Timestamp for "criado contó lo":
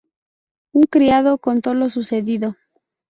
0.89-1.87